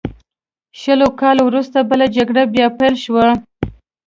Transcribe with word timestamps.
شلو 0.81 1.07
کالو 1.19 1.41
وروسته 1.45 1.77
بله 1.89 2.05
جګړه 2.17 2.41
بیا 2.53 2.67
پیل 2.77 2.95
شوه. 3.03 3.27